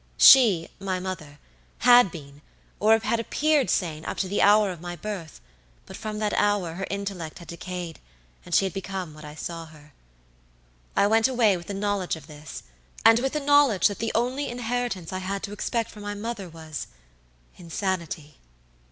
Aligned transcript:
She, 0.17 0.67
my 0.79 0.99
mother, 0.99 1.37
had 1.81 2.09
been, 2.09 2.41
or 2.79 2.97
had 2.97 3.19
appeared 3.19 3.69
sane 3.69 4.03
up 4.05 4.17
to 4.17 4.27
the 4.27 4.41
hour 4.41 4.71
of 4.71 4.81
my 4.81 4.95
birth, 4.95 5.39
but 5.85 5.95
from 5.95 6.17
that 6.17 6.33
hour 6.37 6.73
her 6.73 6.87
intellect 6.89 7.37
had 7.37 7.47
decayed, 7.49 7.99
and 8.43 8.55
she 8.55 8.65
had 8.65 8.73
become 8.73 9.13
what 9.13 9.25
I 9.25 9.35
saw 9.35 9.67
her. 9.67 9.93
"I 10.95 11.05
went 11.05 11.27
away 11.27 11.55
with 11.55 11.67
the 11.67 11.75
knowledge 11.75 12.15
of 12.15 12.25
this, 12.25 12.63
and 13.05 13.19
with 13.19 13.33
the 13.33 13.39
knowledge 13.39 13.85
that 13.89 13.99
the 13.99 14.11
only 14.15 14.49
inheritance 14.49 15.13
I 15.13 15.19
had 15.19 15.43
to 15.43 15.51
expect 15.53 15.91
from 15.91 16.01
my 16.01 16.15
mother 16.15 16.49
wasinsanity! 16.49 18.37